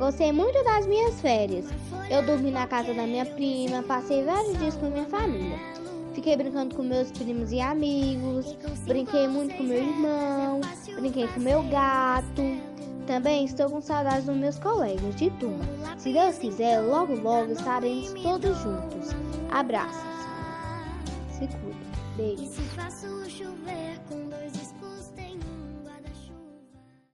[0.00, 1.66] Gostei muito das minhas férias.
[2.08, 5.58] Eu dormi na casa da minha prima, passei vários dias com minha família.
[6.14, 8.56] Fiquei brincando com meus primos e amigos,
[8.86, 10.62] brinquei muito com meu irmão,
[10.96, 12.42] brinquei com meu gato.
[13.06, 15.66] Também estou com saudades dos meus colegas de turma.
[15.98, 19.10] Se Deus quiser, logo logo estaremos todos juntos.
[19.50, 20.00] Abraços.
[21.30, 21.76] Se cuida.
[22.16, 22.60] Beijo.